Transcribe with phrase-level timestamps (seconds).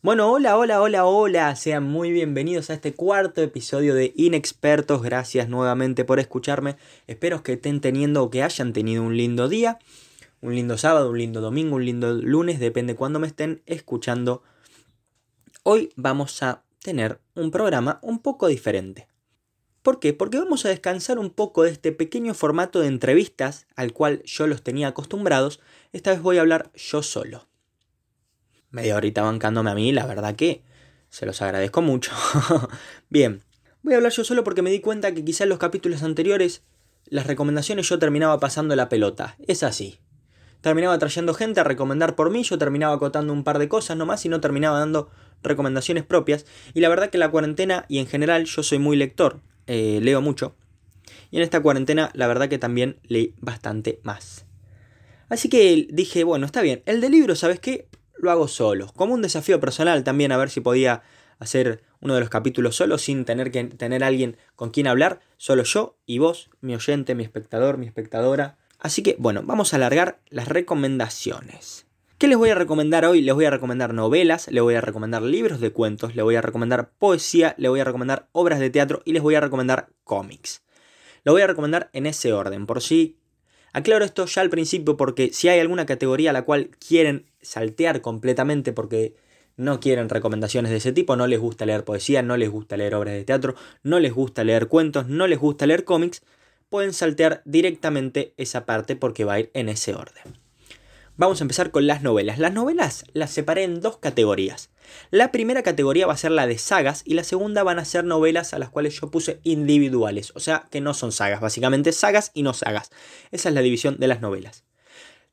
[0.00, 5.48] Bueno, hola, hola, hola, hola, sean muy bienvenidos a este cuarto episodio de Inexpertos, gracias
[5.48, 6.76] nuevamente por escucharme,
[7.08, 9.80] espero que estén teniendo o que hayan tenido un lindo día,
[10.40, 14.44] un lindo sábado, un lindo domingo, un lindo lunes, depende cuándo me estén escuchando.
[15.64, 19.08] Hoy vamos a tener un programa un poco diferente.
[19.82, 20.12] ¿Por qué?
[20.12, 24.46] Porque vamos a descansar un poco de este pequeño formato de entrevistas al cual yo
[24.46, 25.58] los tenía acostumbrados,
[25.92, 27.48] esta vez voy a hablar yo solo
[28.70, 30.62] media horita bancándome a mí, la verdad que
[31.08, 32.12] se los agradezco mucho.
[33.08, 33.42] Bien,
[33.82, 36.62] voy a hablar yo solo porque me di cuenta que quizás en los capítulos anteriores
[37.06, 39.36] las recomendaciones yo terminaba pasando la pelota.
[39.46, 39.98] Es así.
[40.60, 44.24] Terminaba trayendo gente a recomendar por mí, yo terminaba acotando un par de cosas nomás
[44.24, 45.10] y no terminaba dando
[45.42, 46.46] recomendaciones propias.
[46.74, 50.20] Y la verdad que la cuarentena y en general yo soy muy lector, eh, leo
[50.20, 50.56] mucho.
[51.30, 54.46] Y en esta cuarentena la verdad que también leí bastante más.
[55.28, 57.86] Así que dije, bueno, está bien, el de libro, ¿sabes qué?
[58.20, 58.92] Lo hago solo.
[58.96, 61.02] Como un desafío personal también a ver si podía
[61.38, 65.62] hacer uno de los capítulos solo sin tener que tener alguien con quien hablar, solo
[65.62, 68.58] yo y vos, mi oyente, mi espectador, mi espectadora.
[68.78, 71.86] Así que bueno, vamos a alargar las recomendaciones.
[72.18, 73.22] ¿Qué les voy a recomendar hoy?
[73.22, 76.42] Les voy a recomendar novelas, les voy a recomendar libros de cuentos, les voy a
[76.42, 80.64] recomendar poesía, les voy a recomendar obras de teatro y les voy a recomendar cómics.
[81.22, 83.18] Lo voy a recomendar en ese orden, por si
[83.72, 88.00] Aclaro esto ya al principio porque si hay alguna categoría a la cual quieren saltear
[88.00, 89.14] completamente porque
[89.56, 92.94] no quieren recomendaciones de ese tipo, no les gusta leer poesía, no les gusta leer
[92.94, 96.22] obras de teatro, no les gusta leer cuentos, no les gusta leer cómics,
[96.70, 100.47] pueden saltear directamente esa parte porque va a ir en ese orden.
[101.18, 102.38] Vamos a empezar con las novelas.
[102.38, 104.70] Las novelas las separé en dos categorías.
[105.10, 108.04] La primera categoría va a ser la de sagas y la segunda van a ser
[108.04, 112.30] novelas a las cuales yo puse individuales, o sea que no son sagas, básicamente sagas
[112.34, 112.90] y no sagas.
[113.32, 114.62] Esa es la división de las novelas.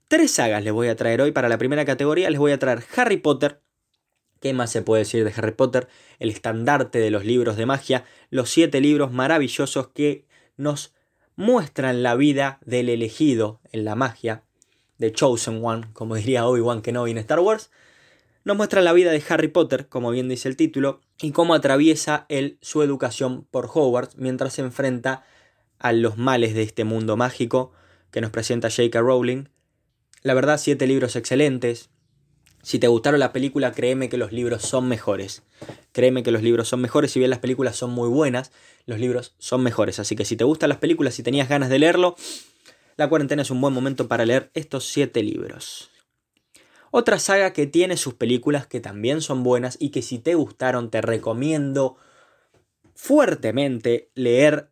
[0.08, 2.32] Tres sagas les voy a traer hoy para la primera categoría.
[2.32, 3.62] Les voy a traer Harry Potter.
[4.40, 5.88] ¿Qué más se puede decir de Harry Potter?
[6.18, 8.06] El estandarte de los libros de magia.
[8.32, 10.26] Los siete libros maravillosos que
[10.58, 10.96] nos
[11.36, 14.46] muestran la vida del elegido en la magia.
[15.00, 17.72] The Chosen One, como diría Obi-Wan Kenobi en Star Wars.
[18.44, 22.26] Nos muestra la vida de Harry Potter, como bien dice el título, y cómo atraviesa
[22.30, 25.24] él su educación por Hogwarts mientras se enfrenta
[25.80, 27.72] a los males de este mundo mágico
[28.12, 29.00] que nos presenta J.K.
[29.02, 29.46] Rowling
[30.26, 31.92] la verdad, siete libros excelentes.
[32.64, 35.44] Si te gustaron la película, créeme que los libros son mejores.
[35.92, 38.52] Créeme que los libros son mejores, si bien las películas son muy buenas,
[38.88, 40.00] los libros son mejores.
[40.00, 42.16] Así que si te gustan las películas, si tenías ganas de leerlo,
[42.98, 45.90] la cuarentena es un buen momento para leer estos siete libros.
[46.92, 50.90] Otra saga que tiene sus películas que también son buenas y que si te gustaron
[50.90, 51.98] te recomiendo
[52.94, 54.70] fuertemente leer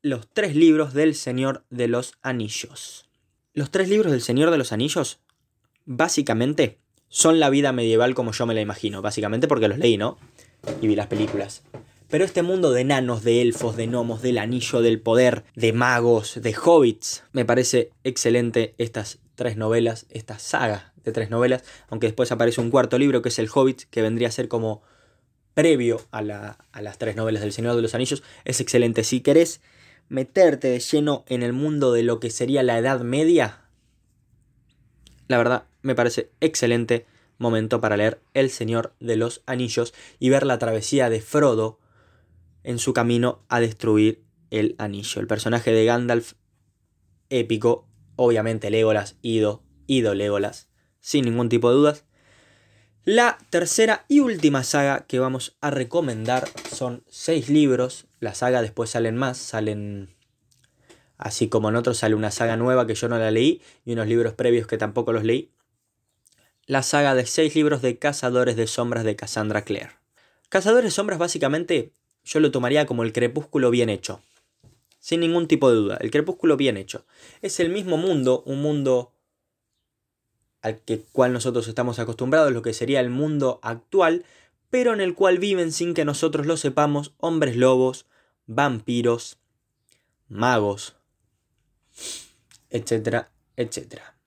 [0.00, 3.06] los tres libros del Señor de los Anillos.
[3.52, 5.18] Los tres libros del Señor de los Anillos,
[5.84, 6.78] básicamente,
[7.08, 10.18] son la vida medieval como yo me la imagino, básicamente porque los leí, ¿no?
[10.80, 11.62] Y vi las películas.
[12.08, 16.40] Pero este mundo de enanos, de elfos, de gnomos, del anillo del poder, de magos,
[16.40, 22.32] de hobbits, me parece excelente estas tres novelas, esta saga de tres novelas, aunque después
[22.32, 24.82] aparece un cuarto libro que es El Hobbit, que vendría a ser como
[25.52, 29.04] previo a, a las tres novelas del Señor de los Anillos, es excelente.
[29.04, 29.60] Si querés
[30.08, 33.64] meterte de lleno en el mundo de lo que sería la Edad Media,
[35.26, 37.04] la verdad me parece excelente
[37.36, 41.78] momento para leer El Señor de los Anillos y ver la travesía de Frodo
[42.68, 45.22] en su camino a destruir el anillo.
[45.22, 46.34] El personaje de Gandalf,
[47.30, 50.68] épico, obviamente Legolas, Ido, Ido Legolas,
[51.00, 52.04] sin ningún tipo de dudas.
[53.06, 58.06] La tercera y última saga que vamos a recomendar son seis libros.
[58.20, 60.14] La saga después salen más, salen
[61.16, 64.08] así como en otros sale una saga nueva que yo no la leí y unos
[64.08, 65.54] libros previos que tampoco los leí.
[66.66, 69.92] La saga de seis libros de Cazadores de Sombras de Cassandra Clare.
[70.50, 71.94] Cazadores de Sombras básicamente
[72.28, 74.20] yo lo tomaría como el crepúsculo bien hecho.
[74.98, 77.06] Sin ningún tipo de duda, el crepúsculo bien hecho.
[77.40, 79.12] Es el mismo mundo, un mundo
[80.60, 84.26] al que, cual nosotros estamos acostumbrados, lo que sería el mundo actual,
[84.68, 88.04] pero en el cual viven sin que nosotros lo sepamos hombres lobos,
[88.46, 89.38] vampiros,
[90.28, 90.96] magos,
[92.68, 94.17] etcétera, etcétera.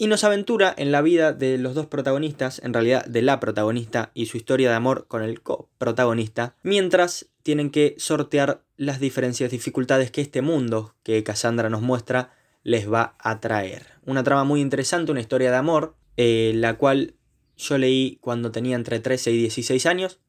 [0.00, 4.12] Y nos aventura en la vida de los dos protagonistas, en realidad de la protagonista
[4.14, 10.12] y su historia de amor con el coprotagonista, mientras tienen que sortear las diferencias, dificultades
[10.12, 13.86] que este mundo que Cassandra nos muestra les va a traer.
[14.06, 17.14] Una trama muy interesante, una historia de amor, eh, la cual
[17.56, 20.20] yo leí cuando tenía entre 13 y 16 años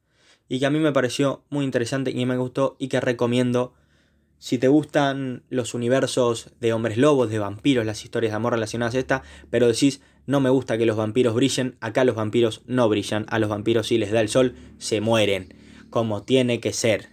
[0.48, 3.72] y que a mí me pareció muy interesante y me gustó y que recomiendo
[4.40, 8.94] si te gustan los universos de hombres lobos, de vampiros, las historias de amor relacionadas
[8.94, 12.88] a esta, pero decís, No me gusta que los vampiros brillen, acá los vampiros no
[12.88, 15.54] brillan, a los vampiros si les da el sol, se mueren,
[15.90, 17.10] como tiene que ser.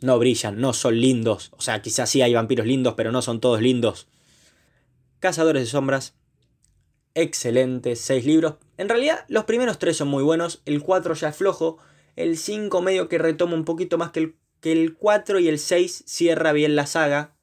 [0.00, 3.40] No brillan, no son lindos, o sea, quizás sí hay vampiros lindos, pero no son
[3.40, 4.06] todos lindos.
[5.18, 6.14] Cazadores de sombras,
[7.14, 8.54] excelente, seis libros.
[8.76, 11.78] En realidad, los primeros tres son muy buenos, el 4 ya es flojo,
[12.14, 15.58] el 5 medio que retoma un poquito más que el, que el 4 y el
[15.58, 17.36] 6 cierra bien la saga.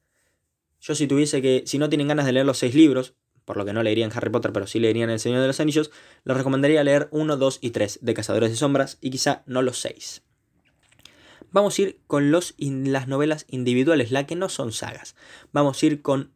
[0.80, 3.66] Yo si tuviese que, si no tienen ganas de leer los seis libros, por lo
[3.66, 5.92] que no leerían Harry Potter, pero sí leerían El Señor de los Anillos,
[6.24, 9.80] les recomendaría leer 1, 2 y 3 de Cazadores de Sombras y quizá no los
[9.80, 10.24] 6.
[11.52, 15.16] Vamos a ir con los, las novelas individuales, la que no son sagas.
[15.54, 16.34] Vamos a ir con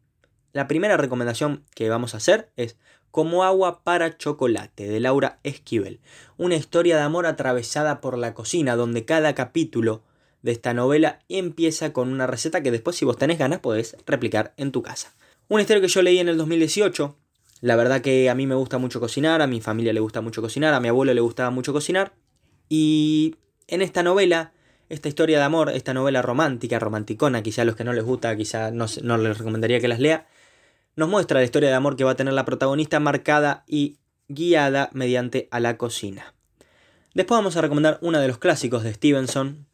[0.52, 2.76] la primera recomendación que vamos a hacer es
[3.10, 6.00] como agua para chocolate de Laura Esquivel.
[6.36, 10.02] Una historia de amor atravesada por la cocina donde cada capítulo
[10.42, 14.54] de esta novela empieza con una receta que después si vos tenés ganas podés replicar
[14.56, 15.12] en tu casa.
[15.48, 17.16] Una historia que yo leí en el 2018.
[17.60, 20.40] La verdad que a mí me gusta mucho cocinar, a mi familia le gusta mucho
[20.40, 22.12] cocinar, a mi abuelo le gustaba mucho cocinar.
[22.68, 24.52] Y en esta novela,
[24.88, 28.34] esta historia de amor, esta novela romántica, romanticona, quizá a los que no les gusta,
[28.36, 30.26] quizá no, no les recomendaría que las lea,
[30.96, 33.98] nos muestra la historia de amor que va a tener la protagonista marcada y
[34.28, 36.34] guiada mediante a la cocina.
[37.14, 39.66] Después vamos a recomendar uno de los clásicos de Stevenson.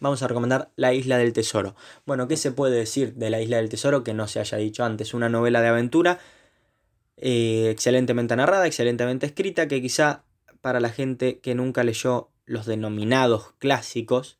[0.00, 1.76] Vamos a recomendar La Isla del Tesoro.
[2.06, 4.82] Bueno, ¿qué se puede decir de La Isla del Tesoro que no se haya dicho
[4.82, 5.12] antes?
[5.14, 6.18] Una novela de aventura
[7.18, 10.24] eh, excelentemente narrada, excelentemente escrita, que quizá
[10.62, 14.38] para la gente que nunca leyó los denominados clásicos,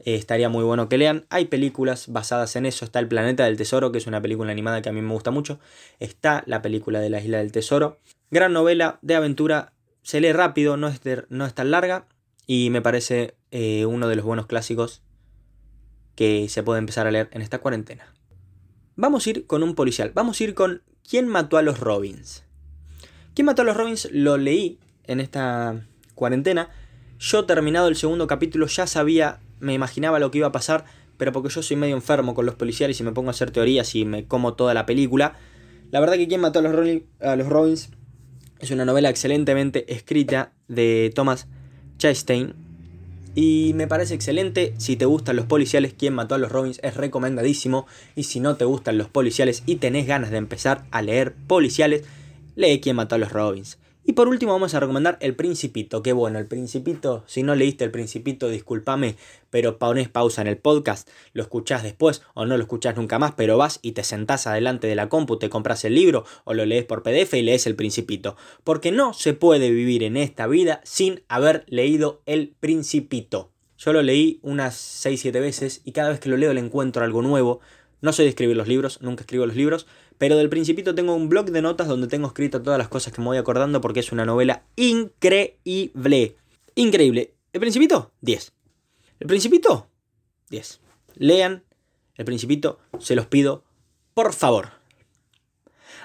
[0.00, 1.26] eh, estaría muy bueno que lean.
[1.28, 2.86] Hay películas basadas en eso.
[2.86, 5.30] Está El Planeta del Tesoro, que es una película animada que a mí me gusta
[5.30, 5.60] mucho.
[6.00, 7.98] Está la película de la Isla del Tesoro.
[8.30, 9.74] Gran novela de aventura.
[10.02, 12.06] Se lee rápido, no es, no es tan larga.
[12.46, 15.02] Y me parece eh, uno de los buenos clásicos
[16.16, 18.12] que se puede empezar a leer en esta cuarentena.
[18.96, 20.10] Vamos a ir con un policial.
[20.14, 22.44] Vamos a ir con ¿Quién mató a los Robins?
[23.34, 24.08] ¿Quién mató a los Robins?
[24.12, 26.70] Lo leí en esta cuarentena.
[27.18, 30.84] Yo terminado el segundo capítulo ya sabía me imaginaba lo que iba a pasar,
[31.16, 33.94] pero porque yo soy medio enfermo con los policiales y me pongo a hacer teorías
[33.94, 35.36] y me como toda la película.
[35.92, 37.90] La verdad que quien mató a los, a los Robins
[38.58, 41.46] es una novela excelentemente escrita de Thomas
[41.98, 42.54] Chastain.
[43.34, 46.96] Y me parece excelente, si te gustan los policiales, quien mató a los Robins es
[46.96, 47.86] recomendadísimo.
[48.14, 52.04] Y si no te gustan los policiales y tenés ganas de empezar a leer policiales,
[52.56, 53.78] lee quien mató a los Robins.
[54.04, 57.84] Y por último vamos a recomendar El Principito, que bueno, El Principito, si no leíste
[57.84, 59.14] El Principito, discúlpame,
[59.48, 63.34] pero pones pausa en el podcast, lo escuchás después o no lo escuchás nunca más,
[63.36, 66.66] pero vas y te sentás adelante de la compu, te compras el libro o lo
[66.66, 68.34] lees por PDF y lees El Principito.
[68.64, 73.52] Porque no se puede vivir en esta vida sin haber leído El Principito.
[73.78, 77.22] Yo lo leí unas 6-7 veces y cada vez que lo leo le encuentro algo
[77.22, 77.60] nuevo.
[78.00, 79.86] No sé de escribir los libros, nunca escribo los libros,
[80.22, 83.20] pero del principito tengo un blog de notas donde tengo escrito todas las cosas que
[83.20, 86.36] me voy acordando porque es una novela increíble.
[86.76, 87.34] Increíble.
[87.52, 88.12] ¿El principito?
[88.20, 88.52] 10.
[89.18, 89.88] ¿El principito?
[90.48, 90.80] 10.
[91.16, 91.64] Lean
[92.14, 93.64] El principito, se los pido,
[94.14, 94.68] por favor.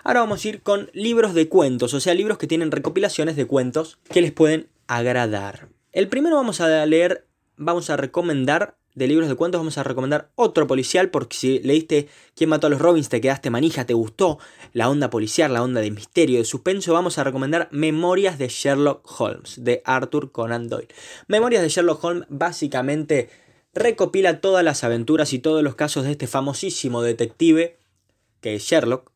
[0.03, 3.45] Ahora vamos a ir con libros de cuentos, o sea, libros que tienen recopilaciones de
[3.45, 5.69] cuentos que les pueden agradar.
[5.91, 10.31] El primero vamos a leer, vamos a recomendar de libros de cuentos vamos a recomendar
[10.33, 14.39] otro policial porque si leíste Quién mató a los Robins te quedaste manija, te gustó
[14.73, 19.05] la onda policial, la onda de misterio, de suspenso, vamos a recomendar Memorias de Sherlock
[19.19, 20.87] Holmes de Arthur Conan Doyle.
[21.27, 23.29] Memorias de Sherlock Holmes básicamente
[23.75, 27.77] recopila todas las aventuras y todos los casos de este famosísimo detective
[28.41, 29.11] que es Sherlock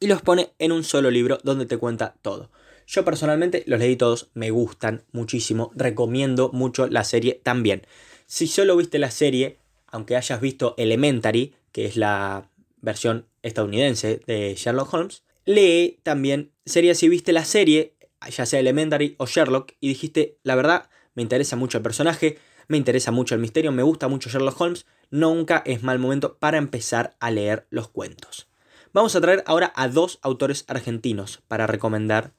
[0.00, 2.50] y los pone en un solo libro donde te cuenta todo.
[2.86, 7.86] Yo personalmente los leí todos, me gustan muchísimo, recomiendo mucho la serie también.
[8.32, 9.58] Si solo viste la serie,
[9.88, 12.48] aunque hayas visto Elementary, que es la
[12.80, 17.94] versión estadounidense de Sherlock Holmes, lee también sería si viste la serie,
[18.30, 22.78] ya sea Elementary o Sherlock, y dijiste, la verdad, me interesa mucho el personaje, me
[22.78, 27.14] interesa mucho el misterio, me gusta mucho Sherlock Holmes, nunca es mal momento para empezar
[27.20, 28.48] a leer los cuentos.
[28.94, 32.32] Vamos a traer ahora a dos autores argentinos para recomendar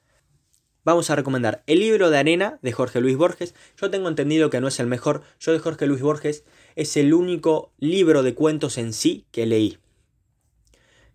[0.84, 3.54] vamos a recomendar El libro de arena de Jorge Luis Borges.
[3.80, 5.22] Yo tengo entendido que no es el mejor.
[5.40, 6.44] Yo de Jorge Luis Borges
[6.76, 9.78] es el único libro de cuentos en sí que leí.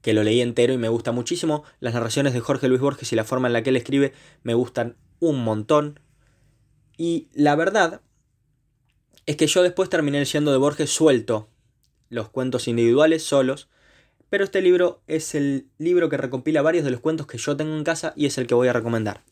[0.02, 1.64] Que lo leí entero y me gusta muchísimo.
[1.80, 4.54] Las narraciones de Jorge Luis Borges y la forma en la que él escribe me
[4.54, 6.00] gustan un montón.
[6.98, 8.02] Y la verdad
[9.26, 11.50] es que yo después terminé leyendo de Borges suelto
[12.10, 13.70] los cuentos individuales, solos.
[14.30, 17.76] Pero este libro es el libro que recopila varios de los cuentos que yo tengo
[17.76, 19.24] en casa y es el que voy a recomendar.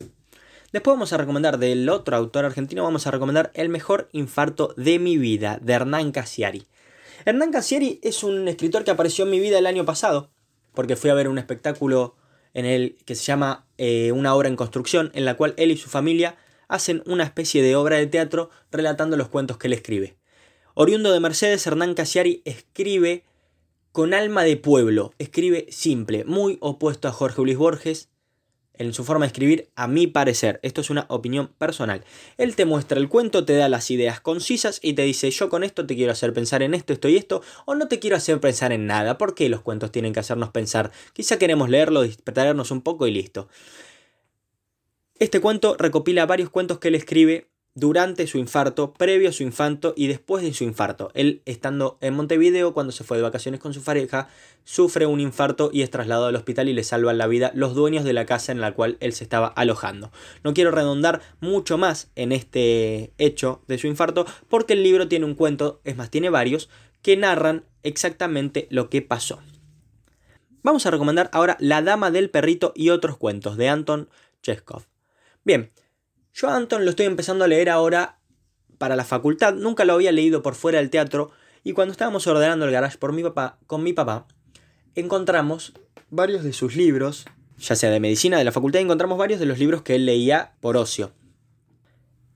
[0.70, 4.98] Después vamos a recomendar del otro autor argentino, vamos a recomendar El mejor infarto de
[4.98, 6.66] mi vida, de Hernán Casiari.
[7.24, 10.28] Hernán Casiari es un escritor que apareció en mi vida el año pasado,
[10.74, 12.16] porque fui a ver un espectáculo
[12.52, 15.78] en el que se llama eh, Una obra en construcción, en la cual él y
[15.78, 16.36] su familia
[16.68, 20.18] hacen una especie de obra de teatro relatando los cuentos que él escribe.
[20.74, 23.24] Oriundo de Mercedes, Hernán Casiari escribe
[23.90, 28.10] con alma de pueblo, escribe simple, muy opuesto a Jorge Luis Borges
[28.78, 30.60] en su forma de escribir, a mi parecer.
[30.62, 32.04] Esto es una opinión personal.
[32.36, 35.64] Él te muestra el cuento, te da las ideas concisas y te dice, yo con
[35.64, 38.40] esto te quiero hacer pensar en esto, esto y esto, o no te quiero hacer
[38.40, 39.18] pensar en nada.
[39.18, 40.90] ¿Por qué los cuentos tienen que hacernos pensar?
[41.12, 43.48] Quizá queremos leerlo, distraernos un poco y listo.
[45.18, 49.94] Este cuento recopila varios cuentos que él escribe durante su infarto, previo a su infarto
[49.96, 51.10] y después de su infarto.
[51.14, 54.28] Él, estando en Montevideo, cuando se fue de vacaciones con su pareja,
[54.64, 58.04] sufre un infarto y es trasladado al hospital y le salvan la vida los dueños
[58.04, 60.10] de la casa en la cual él se estaba alojando.
[60.42, 65.24] No quiero redondar mucho más en este hecho de su infarto, porque el libro tiene
[65.24, 66.68] un cuento, es más, tiene varios,
[67.02, 69.40] que narran exactamente lo que pasó.
[70.62, 74.08] Vamos a recomendar ahora La Dama del Perrito y otros cuentos de Anton
[74.42, 74.82] Chekhov.
[75.44, 75.70] Bien,
[76.34, 78.18] yo Anton lo estoy empezando a leer ahora
[78.78, 81.30] para la facultad, nunca lo había leído por fuera del teatro
[81.64, 84.26] y cuando estábamos ordenando el garage por mi papá, con mi papá,
[84.94, 85.72] encontramos
[86.10, 87.26] varios de sus libros,
[87.58, 90.54] ya sea de medicina de la facultad, encontramos varios de los libros que él leía
[90.60, 91.12] por ocio.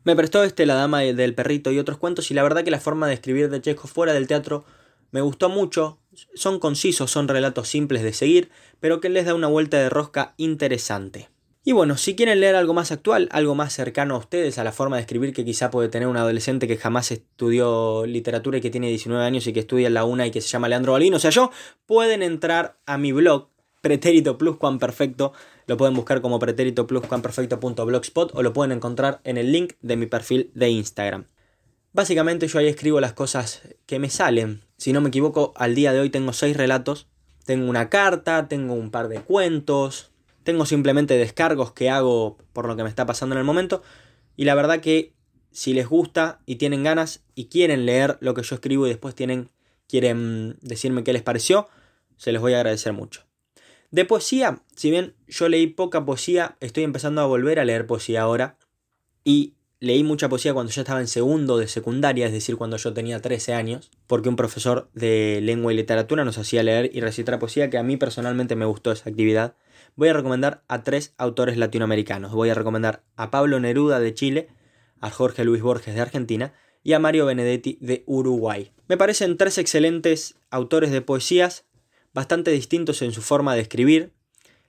[0.05, 2.81] Me prestó este La Dama del Perrito y otros cuentos y la verdad que la
[2.81, 4.65] forma de escribir de Chekhov fuera del teatro
[5.13, 6.01] me gustó mucho,
[6.35, 10.35] son concisos, son relatos simples de seguir, pero que les da una vuelta de rosca
[10.39, 11.29] interesante.
[11.65, 14.73] Y bueno, si quieren leer algo más actual, algo más cercano a ustedes, a la
[14.73, 18.71] forma de escribir que quizá puede tener un adolescente que jamás estudió literatura y que
[18.71, 21.19] tiene 19 años y que estudia en la UNA y que se llama Leandro Balino,
[21.19, 21.53] o sea yo,
[21.87, 23.49] pueden entrar a mi blog,
[23.81, 25.35] pretérito plus perfecto,
[25.67, 29.97] lo pueden buscar como pretérito plus perfecto.blogspot o lo pueden encontrar en el link de
[29.97, 31.27] mi perfil de Instagram.
[31.93, 34.63] Básicamente yo ahí escribo las cosas que me salen.
[34.79, 37.07] Si no me equivoco, al día de hoy tengo 6 relatos.
[37.45, 40.12] Tengo una carta, tengo un par de cuentos,
[40.43, 43.83] tengo simplemente descargos que hago por lo que me está pasando en el momento.
[44.37, 45.15] Y la verdad que
[45.51, 49.15] si les gusta y tienen ganas y quieren leer lo que yo escribo y después
[49.15, 49.51] tienen,
[49.89, 51.69] quieren decirme qué les pareció,
[52.17, 53.23] se les voy a agradecer mucho.
[53.91, 58.23] De poesía, si bien yo leí poca poesía, estoy empezando a volver a leer poesía
[58.23, 58.57] ahora.
[59.23, 62.95] Y leí mucha poesía cuando yo estaba en segundo de secundaria, es decir, cuando yo
[62.95, 67.39] tenía 13 años, porque un profesor de lengua y literatura nos hacía leer y recitar
[67.39, 69.57] poesía, que a mí personalmente me gustó esa actividad
[69.97, 72.33] voy a recomendar a tres autores latinoamericanos.
[72.33, 74.49] Voy a recomendar a Pablo Neruda de Chile,
[75.01, 78.73] a Jorge Luis Borges de Argentina y a Mario Benedetti de Uruguay.
[78.89, 81.65] Me parecen tres excelentes autores de poesías,
[82.13, 84.13] bastante distintos en su forma de escribir.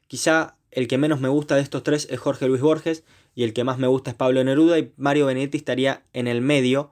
[0.07, 3.03] Quizá el que menos me gusta de estos tres es Jorge Luis Borges
[3.35, 6.41] y el que más me gusta es Pablo Neruda y Mario Benedetti estaría en el
[6.41, 6.91] medio.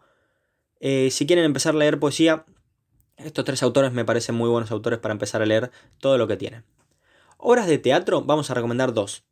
[0.80, 2.46] Eh, si quieren empezar a leer poesía,
[3.18, 6.38] estos tres autores me parecen muy buenos autores para empezar a leer todo lo que
[6.38, 6.64] tienen.
[7.44, 9.24] Obras de teatro vamos a recomendar dos.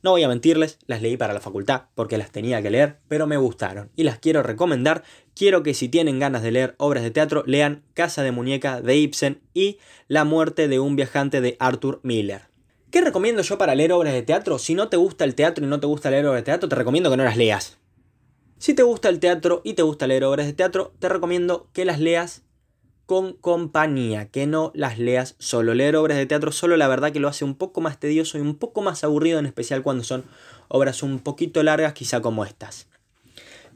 [0.00, 3.26] No voy a mentirles, las leí para la facultad porque las tenía que leer, pero
[3.26, 5.02] me gustaron y las quiero recomendar.
[5.34, 8.96] Quiero que si tienen ganas de leer obras de teatro, lean Casa de Muñeca de
[8.96, 12.42] Ibsen y La muerte de un viajante de Arthur Miller.
[12.92, 14.60] ¿Qué recomiendo yo para leer obras de teatro?
[14.60, 16.76] Si no te gusta el teatro y no te gusta leer obras de teatro, te
[16.76, 17.78] recomiendo que no las leas.
[18.58, 21.84] Si te gusta el teatro y te gusta leer obras de teatro, te recomiendo que
[21.84, 22.45] las leas
[23.06, 25.74] con compañía, que no las leas solo.
[25.74, 28.40] Leer obras de teatro solo la verdad que lo hace un poco más tedioso y
[28.40, 30.24] un poco más aburrido, en especial cuando son
[30.68, 32.88] obras un poquito largas, quizá como estas.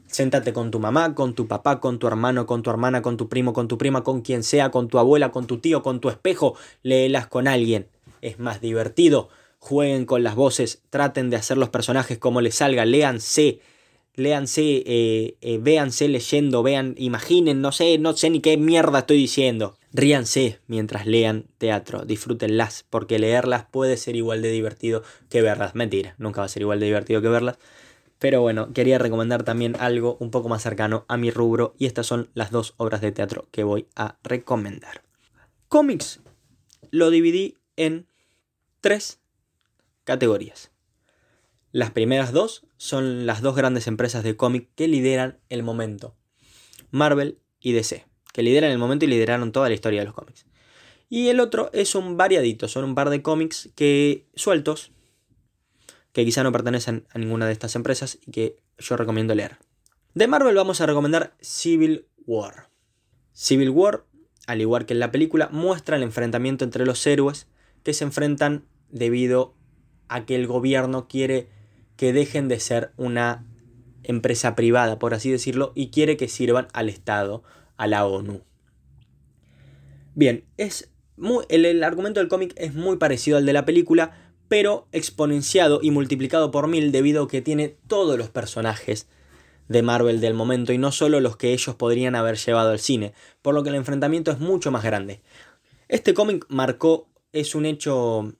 [0.07, 3.29] Séntate con tu mamá, con tu papá, con tu hermano, con tu hermana, con tu
[3.29, 6.09] primo, con tu prima, con quien sea, con tu abuela, con tu tío, con tu
[6.09, 7.87] espejo, léelas con alguien.
[8.21, 9.29] Es más divertido.
[9.59, 13.61] Jueguen con las voces, traten de hacer los personajes como les salga, léanse,
[14.21, 19.17] léanse, eh, eh, véanse leyendo, vean, imaginen, no sé, no sé ni qué mierda estoy
[19.17, 19.75] diciendo.
[19.93, 25.75] Ríanse mientras lean teatro, disfrútenlas, porque leerlas puede ser igual de divertido que verlas.
[25.75, 27.57] Mentira, nunca va a ser igual de divertido que verlas.
[28.19, 32.05] Pero bueno, quería recomendar también algo un poco más cercano a mi rubro y estas
[32.05, 35.01] son las dos obras de teatro que voy a recomendar.
[35.67, 36.19] Cómics
[36.91, 38.05] lo dividí en
[38.79, 39.19] tres
[40.03, 40.71] categorías.
[41.71, 46.15] Las primeras dos son las dos grandes empresas de cómic que lideran el momento.
[46.89, 50.47] Marvel y DC, que lideran el momento y lideraron toda la historia de los cómics.
[51.07, 54.93] Y el otro es un variadito, son un par de cómics que sueltos,
[56.11, 59.59] que quizá no pertenecen a ninguna de estas empresas y que yo recomiendo leer.
[60.15, 62.71] De Marvel vamos a recomendar Civil War.
[63.31, 64.05] Civil War,
[64.47, 67.45] al igual que en la película, muestra el enfrentamiento entre los héroes
[67.83, 69.53] que se enfrentan debido
[70.07, 71.60] a que el gobierno quiere
[71.95, 73.45] que dejen de ser una
[74.03, 77.43] empresa privada, por así decirlo, y quiere que sirvan al Estado,
[77.77, 78.41] a la ONU.
[80.13, 84.87] Bien, es muy, el, argumento del cómic es muy parecido al de la película, pero
[84.91, 89.07] exponenciado y multiplicado por mil debido a que tiene todos los personajes
[89.69, 93.13] de Marvel del momento y no solo los que ellos podrían haber llevado al cine,
[93.41, 95.21] por lo que el enfrentamiento es mucho más grande.
[95.87, 98.33] Este cómic marcó, es un hecho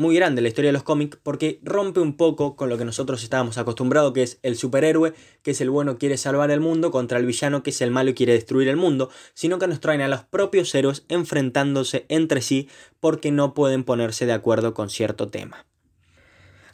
[0.00, 3.22] muy grande la historia de los cómics porque rompe un poco con lo que nosotros
[3.22, 7.18] estábamos acostumbrados, que es el superhéroe, que es el bueno quiere salvar el mundo, contra
[7.18, 10.00] el villano, que es el malo y quiere destruir el mundo, sino que nos traen
[10.00, 15.28] a los propios héroes enfrentándose entre sí porque no pueden ponerse de acuerdo con cierto
[15.28, 15.66] tema.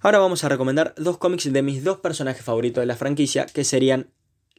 [0.00, 3.64] Ahora vamos a recomendar dos cómics de mis dos personajes favoritos de la franquicia, que
[3.64, 4.10] serían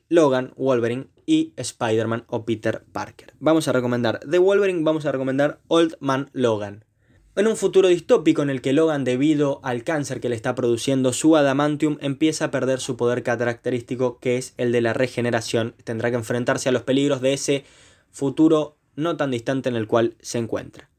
[0.09, 3.33] Logan, Wolverine y Spider-Man o Peter Parker.
[3.39, 6.86] Vamos a recomendar de Wolverine, vamos a recomendar Old Man Logan.
[7.37, 11.13] En un futuro distópico en el que Logan, debido al cáncer que le está produciendo
[11.13, 16.09] su adamantium, empieza a perder su poder característico que es el de la regeneración, tendrá
[16.09, 17.63] que enfrentarse a los peligros de ese
[18.09, 20.89] futuro no tan distante en el cual se encuentra.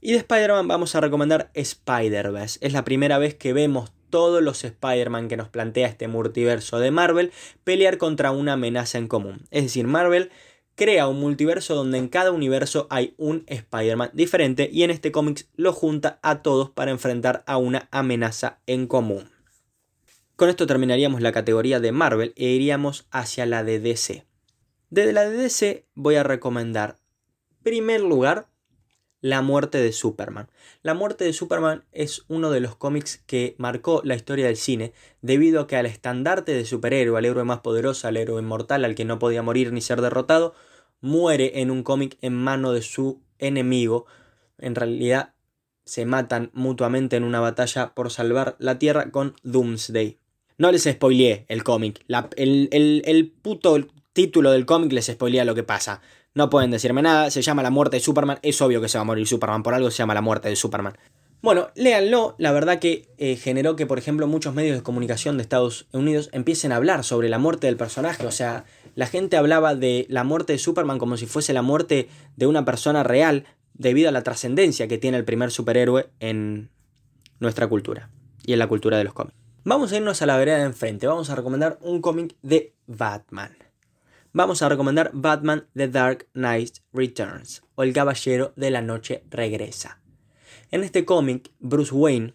[0.00, 2.58] Y de Spider-Man vamos a recomendar Spider-Verse.
[2.60, 6.90] Es la primera vez que vemos todos los Spider-Man que nos plantea este multiverso de
[6.90, 7.30] Marvel
[7.62, 9.42] pelear contra una amenaza en común.
[9.52, 10.32] Es decir, Marvel
[10.74, 15.46] crea un multiverso donde en cada universo hay un Spider-Man diferente y en este cómic
[15.56, 19.30] lo junta a todos para enfrentar a una amenaza en común.
[20.36, 24.26] Con esto terminaríamos la categoría de Marvel e iríamos hacia la de DC.
[24.90, 26.98] Desde la de DC voy a recomendar,
[27.62, 28.48] primer lugar,
[29.24, 30.50] La muerte de Superman.
[30.82, 34.92] La muerte de Superman es uno de los cómics que marcó la historia del cine
[35.22, 38.94] debido a que al estandarte de superhéroe, al héroe más poderoso, al héroe inmortal, al
[38.94, 40.52] que no podía morir ni ser derrotado,
[41.00, 44.04] muere en un cómic en mano de su enemigo.
[44.58, 45.32] En realidad
[45.86, 50.18] se matan mutuamente en una batalla por salvar la Tierra con Doomsday.
[50.58, 52.04] No les spoileé el cómic.
[52.36, 53.78] El, el, puto
[54.12, 56.02] título del cómic les spoilea lo que pasa.
[56.36, 59.02] No pueden decirme nada, se llama La muerte de Superman, es obvio que se va
[59.02, 60.98] a morir Superman, por algo se llama La muerte de Superman.
[61.42, 65.42] Bueno, léanlo, la verdad que eh, generó que, por ejemplo, muchos medios de comunicación de
[65.42, 68.64] Estados Unidos empiecen a hablar sobre la muerte del personaje, o sea,
[68.96, 72.64] la gente hablaba de la muerte de Superman como si fuese la muerte de una
[72.64, 76.68] persona real, debido a la trascendencia que tiene el primer superhéroe en
[77.38, 78.10] nuestra cultura
[78.44, 79.36] y en la cultura de los cómics.
[79.62, 83.52] Vamos a irnos a la vereda de enfrente, vamos a recomendar un cómic de Batman
[84.34, 90.00] vamos a recomendar Batman The Dark Knight Returns o El Caballero de la Noche Regresa.
[90.72, 92.34] En este cómic, Bruce Wayne,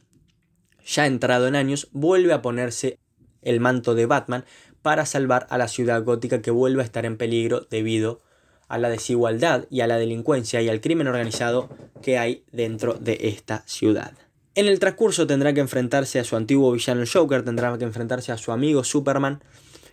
[0.85, 2.97] ya entrado en años, vuelve a ponerse
[3.41, 4.45] el manto de Batman
[4.81, 8.21] para salvar a la ciudad gótica que vuelve a estar en peligro debido
[8.69, 11.69] a la desigualdad y a la delincuencia y al crimen organizado
[12.01, 14.13] que hay dentro de esta ciudad.
[14.55, 18.37] En el transcurso tendrá que enfrentarse a su antiguo villano Joker, tendrá que enfrentarse a
[18.37, 19.43] su amigo Superman,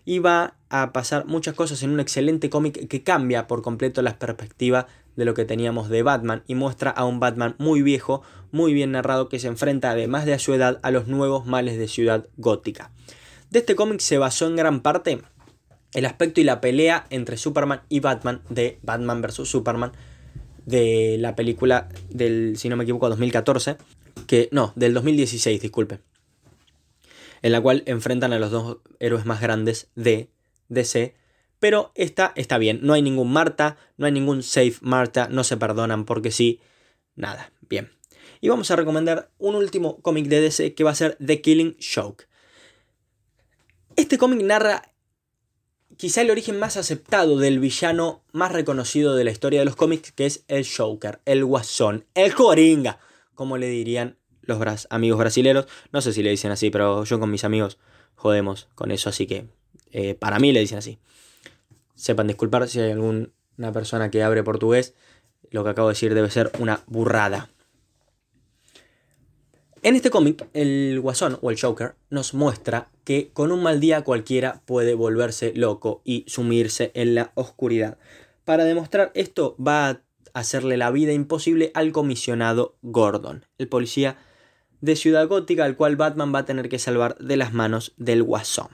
[0.07, 4.19] y va a pasar muchas cosas en un excelente cómic que cambia por completo la
[4.19, 8.73] perspectiva de lo que teníamos de Batman y muestra a un Batman muy viejo, muy
[8.73, 11.89] bien narrado que se enfrenta además de a su edad a los nuevos males de
[11.89, 12.93] ciudad gótica.
[13.51, 15.21] De este cómic se basó en gran parte
[15.93, 19.49] el aspecto y la pelea entre Superman y Batman de Batman vs.
[19.49, 19.93] Superman
[20.67, 23.77] de la película del, si no me equivoco, 2014,
[24.27, 26.01] que no, del 2016, disculpe
[27.43, 30.31] en la cual enfrentan a los dos héroes más grandes de
[30.69, 31.15] DC.
[31.59, 35.57] Pero esta está bien, no hay ningún Marta, no hay ningún Safe Marta, no se
[35.57, 36.61] perdonan porque sí,
[37.15, 37.91] nada, bien.
[38.41, 41.77] Y vamos a recomendar un último cómic de DC que va a ser The Killing
[41.81, 42.27] Joke.
[43.97, 44.93] Este cómic narra
[45.97, 50.13] quizá el origen más aceptado del villano más reconocido de la historia de los cómics,
[50.13, 52.99] que es el Joker, el Guasón, el Coringa,
[53.35, 55.67] como le dirían los amigos brasileros.
[55.93, 57.79] No sé si le dicen así, pero yo con mis amigos
[58.15, 59.47] jodemos con eso, así que
[59.93, 60.99] eh, para mí le dicen así.
[61.95, 63.29] Sepan disculpar si hay alguna
[63.73, 64.95] persona que abre portugués.
[65.51, 67.51] Lo que acabo de decir debe ser una burrada.
[69.83, 74.03] En este cómic, el Guasón o el Joker nos muestra que con un mal día
[74.03, 77.97] cualquiera puede volverse loco y sumirse en la oscuridad.
[78.45, 80.01] Para demostrar esto va a
[80.35, 84.19] hacerle la vida imposible al comisionado Gordon, el policía
[84.81, 88.23] de Ciudad Gótica al cual Batman va a tener que salvar de las manos del
[88.23, 88.69] Guasón.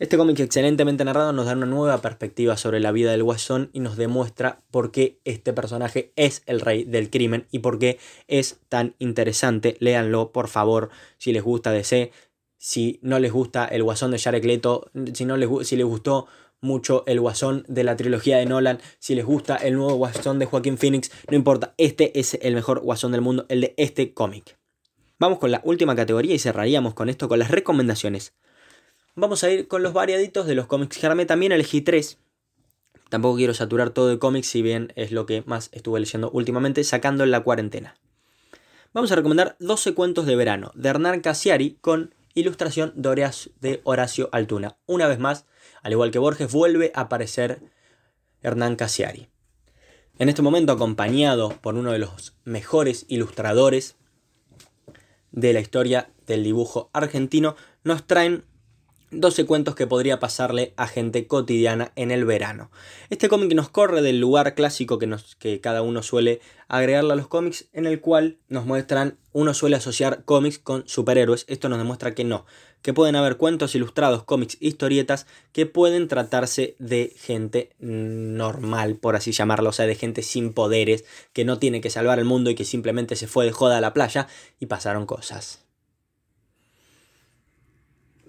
[0.00, 3.78] Este cómic excelentemente narrado nos da una nueva perspectiva sobre la vida del Guasón y
[3.78, 8.58] nos demuestra por qué este personaje es el rey del crimen y por qué es
[8.68, 9.76] tan interesante.
[9.78, 12.10] Léanlo, por favor, si les gusta DC,
[12.58, 16.26] si no les gusta el Guasón de Jared Leto, si, no les, si les gustó
[16.60, 20.46] mucho el Guasón de la trilogía de Nolan, si les gusta el nuevo Guasón de
[20.46, 24.58] Joaquín Phoenix, no importa, este es el mejor Guasón del mundo, el de este cómic.
[25.24, 28.34] Vamos con la última categoría y cerraríamos con esto con las recomendaciones.
[29.14, 32.18] Vamos a ir con los variaditos de los cómics que También elegí tres.
[33.08, 36.84] Tampoco quiero saturar todo de cómics, si bien es lo que más estuve leyendo últimamente,
[36.84, 37.96] sacando en la cuarentena.
[38.92, 44.76] vamos a recomendar 12 cuentos de verano de Hernán Casiari con ilustración de Horacio Altuna.
[44.84, 45.46] Una vez más,
[45.82, 47.62] al igual que Borges, vuelve a aparecer
[48.42, 49.30] Hernán Casiari.
[50.18, 53.96] En este momento acompañado por uno de los mejores ilustradores
[55.34, 58.44] de la historia del dibujo argentino, nos traen
[59.20, 62.70] 12 cuentos que podría pasarle a gente cotidiana en el verano.
[63.10, 67.66] Este cómic nos corre del lugar clásico que, cada uno suele agregarle a los cómics,
[67.72, 71.44] en el cual nos muestran, uno suele asociar cómics con superhéroes.
[71.48, 72.46] Esto nos demuestra que no,
[72.82, 79.32] que pueden haber cuentos ilustrados, cómics, historietas que pueden tratarse de gente normal, por así
[79.32, 82.54] llamarlo, o sea, de gente sin poderes, que no tiene que salvar el mundo y
[82.54, 84.28] que simplemente se fue de joda a la playa
[84.60, 85.64] y pasaron cosas.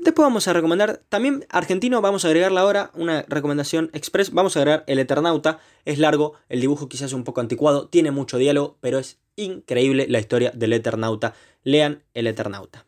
[0.05, 4.31] Después vamos a recomendar, también argentino, vamos a agregarle ahora una recomendación express.
[4.31, 5.57] Vamos a agregar El Eternauta.
[5.83, 10.19] Es largo, el dibujo quizás un poco anticuado, tiene mucho diálogo, pero es increíble la
[10.19, 11.33] historia del Eternauta.
[11.63, 12.85] Lean El Eternauta.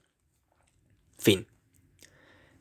[1.17, 1.47] Fin.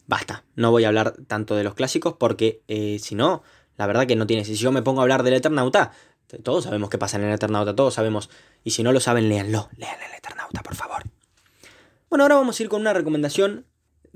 [0.06, 3.42] Basta, no voy a hablar tanto de los clásicos porque eh, si no,
[3.76, 4.46] la verdad que no tiene.
[4.46, 5.92] Si yo me pongo a hablar del Eternauta,
[6.42, 8.30] todos sabemos qué pasa en el Eternauta, todos sabemos.
[8.64, 9.68] Y si no lo saben, léanlo.
[9.76, 11.02] Lean el Eternauta, por favor.
[12.08, 13.66] Bueno, ahora vamos a ir con una recomendación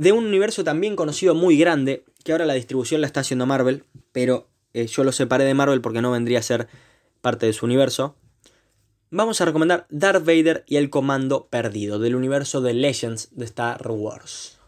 [0.01, 3.85] de un universo también conocido muy grande, que ahora la distribución la está haciendo Marvel,
[4.13, 6.69] pero eh, yo lo separé de Marvel porque no vendría a ser
[7.21, 8.15] parte de su universo.
[9.11, 13.87] Vamos a recomendar Darth Vader y el Comando Perdido, del universo de Legends de Star
[13.91, 14.59] Wars.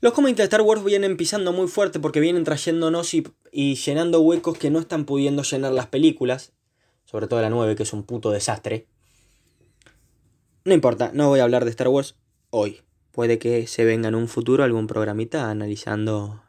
[0.00, 4.20] Los cómics de Star Wars vienen pisando muy fuerte porque vienen trayéndonos y, y llenando
[4.20, 6.52] huecos que no están pudiendo llenar las películas,
[7.04, 8.86] sobre todo la 9, que es un puto desastre.
[10.64, 12.14] No importa, no voy a hablar de Star Wars
[12.50, 12.85] hoy.
[13.16, 16.42] Puede que se venga en un futuro algún programita analizando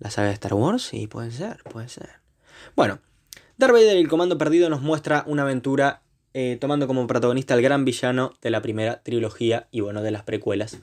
[0.00, 0.92] la saga de Star Wars.
[0.92, 2.10] Y puede ser, puede ser.
[2.74, 2.98] Bueno,
[3.56, 6.02] Darth Vader y el Comando Perdido nos muestra una aventura
[6.34, 10.24] eh, tomando como protagonista al gran villano de la primera trilogía y bueno, de las
[10.24, 10.80] precuelas,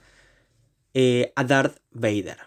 [0.93, 2.37] eh, a Darth Vader.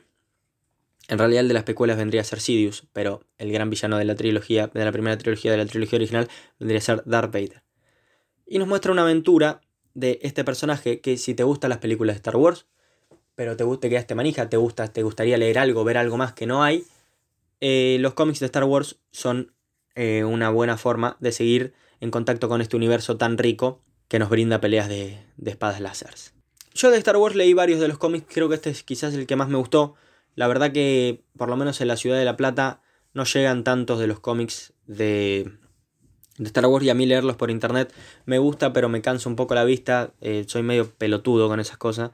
[1.08, 4.06] En realidad el de las precuelas vendría a ser Sidious, pero el gran villano de
[4.06, 6.26] la trilogía, de la primera trilogía de la trilogía original,
[6.58, 7.64] vendría a ser Darth Vader.
[8.46, 9.60] Y nos muestra una aventura
[9.94, 12.66] de este personaje que si te gustan las películas de Star Wars,
[13.34, 16.46] pero te, te quedaste manija, te, gusta, te gustaría leer algo, ver algo más que
[16.46, 16.84] no hay,
[17.60, 19.52] eh, los cómics de Star Wars son
[19.94, 24.28] eh, una buena forma de seguir en contacto con este universo tan rico que nos
[24.28, 26.34] brinda peleas de, de espadas láseres.
[26.74, 29.26] Yo de Star Wars leí varios de los cómics, creo que este es quizás el
[29.26, 29.94] que más me gustó.
[30.34, 32.80] La verdad que, por lo menos en la ciudad de La Plata,
[33.14, 35.52] no llegan tantos de los cómics de,
[36.42, 37.92] de Star Wars y a mí leerlos por internet
[38.24, 40.12] me gusta, pero me cansa un poco la vista.
[40.20, 42.10] Eh, soy medio pelotudo con esas cosas.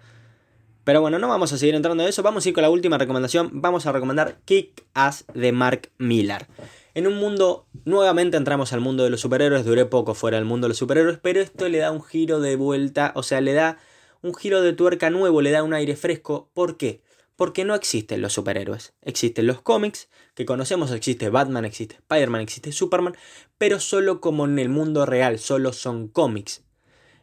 [0.84, 2.22] Pero bueno, no vamos a seguir entrando en eso.
[2.22, 3.50] Vamos a ir con la última recomendación.
[3.52, 6.46] Vamos a recomendar Kick Ass de Mark Millar.
[6.94, 9.66] En un mundo, nuevamente entramos al mundo de los superhéroes.
[9.66, 12.56] Duré poco fuera del mundo de los superhéroes, pero esto le da un giro de
[12.56, 13.12] vuelta.
[13.16, 13.76] O sea, le da
[14.22, 16.48] un giro de tuerca nuevo, le da un aire fresco.
[16.54, 17.02] ¿Por qué?
[17.38, 18.94] Porque no existen los superhéroes.
[19.00, 23.16] Existen los cómics que conocemos, existe Batman, existe Spider-Man, existe Superman,
[23.58, 26.64] pero solo como en el mundo real, solo son cómics.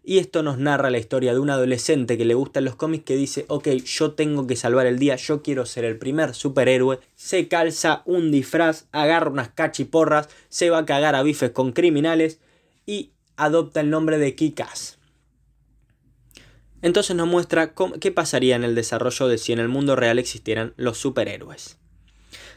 [0.05, 3.17] Y esto nos narra la historia de un adolescente que le gustan los cómics que
[3.17, 7.49] dice, ok, yo tengo que salvar el día, yo quiero ser el primer superhéroe, se
[7.49, 12.39] calza un disfraz, agarra unas cachiporras, se va a cagar a bifes con criminales
[12.85, 14.94] y adopta el nombre de Kikas.
[16.81, 20.73] Entonces nos muestra qué pasaría en el desarrollo de si en el mundo real existieran
[20.77, 21.77] los superhéroes.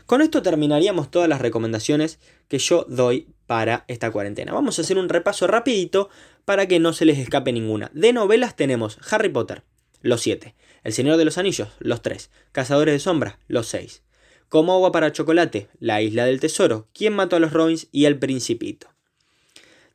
[0.06, 4.52] Con esto terminaríamos todas las recomendaciones que yo doy para esta cuarentena.
[4.52, 6.08] Vamos a hacer un repaso rapidito
[6.44, 7.90] para que no se les escape ninguna.
[7.92, 9.64] De novelas tenemos Harry Potter,
[10.00, 10.54] los 7.
[10.82, 12.30] El Señor de los Anillos, los 3.
[12.52, 14.02] Cazadores de Sombras, los 6.
[14.48, 18.18] Como agua para chocolate, La Isla del Tesoro, Quién mató a los Robins y El
[18.18, 18.88] Principito.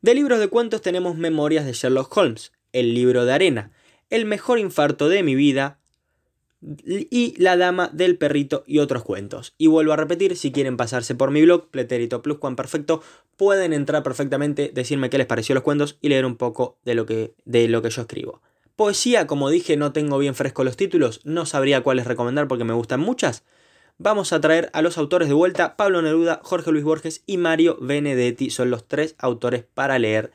[0.03, 3.71] De libros de cuentos tenemos Memorias de Sherlock Holmes, El libro de arena,
[4.13, 5.80] el mejor infarto de mi vida
[6.86, 9.56] y La dama del perrito y otros cuentos.
[9.58, 13.02] Y vuelvo a repetir, si quieren pasarse por mi blog, Pleterito Plus Juan Perfecto,
[13.36, 17.08] pueden entrar perfectamente, decirme qué les pareció los cuentos y leer un poco de lo
[17.08, 18.41] que, de lo que yo escribo.
[18.76, 22.73] Poesía, como dije, no tengo bien fresco los títulos, no sabría cuáles recomendar porque me
[22.73, 23.43] gustan muchas.
[23.97, 27.78] Vamos a traer a los autores de vuelta, Pablo Neruda, Jorge Luis Borges y Mario
[27.82, 30.32] Benedetti, son los tres autores para leer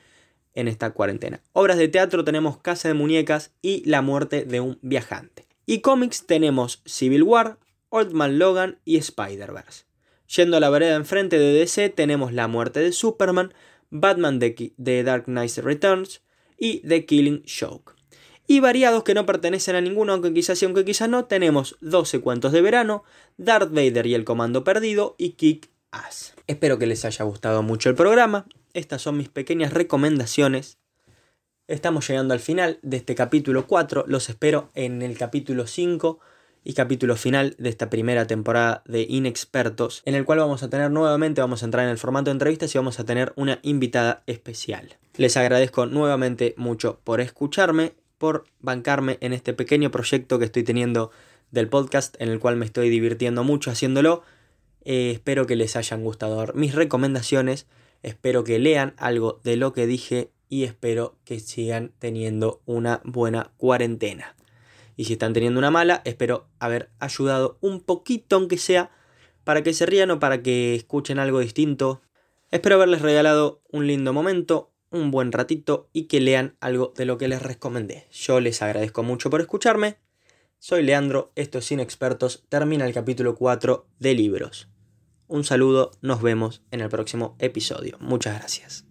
[0.58, 1.40] en esta cuarentena.
[1.52, 5.46] Obras de teatro tenemos Casa de Muñecas y La muerte de un viajante.
[5.66, 7.58] Y cómics tenemos Civil War,
[7.90, 9.84] Old Man Logan y Spider-Verse.
[10.34, 13.54] Yendo a la vereda enfrente de DC tenemos La muerte de Superman,
[13.90, 16.22] Batman de, Dark Knight Returns
[16.58, 17.92] y The Killing Joke.
[18.48, 22.20] Y variados que no pertenecen a ninguno, aunque quizás sí, aunque quizás no, tenemos 12
[22.20, 23.04] cuentos de verano,
[23.36, 26.34] Darth Vader y el Comando Perdido y Kick Ass.
[26.48, 30.78] Espero que les haya gustado mucho el programa estas son mis pequeñas recomendaciones
[31.68, 34.06] Estamos llegando al final de este capítulo 4.
[34.08, 36.18] Los espero en el capítulo 5
[36.64, 40.90] y capítulo final de esta primera temporada de Inexpertos, en el cual vamos a tener
[40.90, 44.22] nuevamente, vamos a entrar en el formato de entrevistas y vamos a tener una invitada
[44.26, 44.96] especial.
[45.18, 51.10] Les agradezco nuevamente mucho por escucharme, por bancarme en este pequeño proyecto que estoy teniendo
[51.50, 54.22] del podcast, en el cual me estoy divirtiendo mucho haciéndolo.
[54.86, 57.66] Eh, espero que les hayan gustado mis recomendaciones,
[58.02, 63.52] espero que lean algo de lo que dije y espero que sigan teniendo una buena
[63.56, 64.34] cuarentena.
[64.96, 68.90] Y si están teniendo una mala, espero haber ayudado un poquito, aunque sea,
[69.44, 72.02] para que se rían o para que escuchen algo distinto.
[72.50, 77.18] Espero haberles regalado un lindo momento, un buen ratito y que lean algo de lo
[77.18, 78.08] que les recomendé.
[78.10, 79.98] Yo les agradezco mucho por escucharme.
[80.58, 84.68] Soy Leandro, esto es Sin Expertos, termina el capítulo 4 de libros.
[85.28, 87.98] Un saludo, nos vemos en el próximo episodio.
[88.00, 88.87] Muchas gracias.